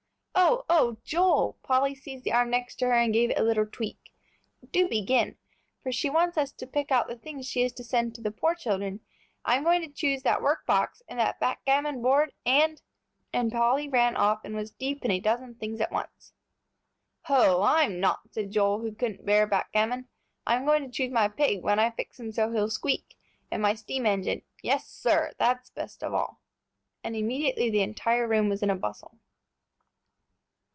"Oh, 0.33 0.65
oh, 0.69 0.97
Joel," 1.05 1.57
Polly 1.61 1.93
seized 1.95 2.23
the 2.25 2.33
arm 2.33 2.49
next 2.49 2.75
to 2.77 2.85
her 2.87 2.93
and 2.93 3.13
gave 3.13 3.29
it 3.29 3.39
a 3.39 3.43
little 3.43 3.65
tweak, 3.65 4.11
"do 4.71 4.87
begin, 4.87 5.37
for 5.83 5.91
she 5.91 6.09
wants 6.09 6.37
us 6.37 6.51
to 6.53 6.67
pick 6.67 6.91
out 6.91 7.07
the 7.07 7.15
things 7.17 7.47
she 7.47 7.61
is 7.61 7.71
to 7.73 7.83
send 7.83 8.15
to 8.15 8.21
the 8.21 8.31
poor 8.31 8.55
children. 8.55 8.99
I'm 9.45 9.63
going 9.63 9.81
to 9.81 9.87
choose 9.93 10.23
that 10.23 10.41
work 10.41 10.65
box, 10.65 11.03
and 11.07 11.19
that 11.19 11.39
backgammon 11.39 12.01
board, 12.01 12.33
and" 12.45 12.81
and 13.33 13.51
Polly 13.51 13.87
ran 13.87 14.15
off 14.17 14.43
and 14.43 14.55
was 14.55 14.71
deep 14.71 15.05
in 15.05 15.11
a 15.11 15.19
dozen 15.21 15.55
things 15.55 15.79
at 15.79 15.91
once. 15.91 16.33
"Hoh, 17.23 17.61
I'm 17.61 17.99
not," 18.01 18.19
said 18.31 18.51
Joel, 18.51 18.79
who 18.79 18.93
couldn't 18.93 19.25
bear 19.25 19.45
backgammon; 19.47 20.07
"I'm 20.47 20.65
going 20.65 20.83
to 20.83 20.91
choose 20.91 21.11
my 21.11 21.27
pig, 21.29 21.61
when 21.63 21.79
I 21.79 21.91
fix 21.91 22.19
him 22.19 22.31
so 22.31 22.51
he'll 22.51 22.69
squeak, 22.69 23.15
and 23.51 23.61
my 23.61 23.73
steam 23.75 24.05
engine. 24.05 24.41
Yes, 24.61 24.87
sir! 24.87 25.31
that's 25.37 25.69
the 25.69 25.81
best 25.81 26.03
of 26.03 26.13
all." 26.13 26.39
And 27.03 27.15
immediately 27.15 27.69
the 27.69 27.81
entire 27.83 28.27
room 28.27 28.49
was 28.49 28.61
in 28.63 28.69
a 28.69 28.75
bustle. 28.75 29.17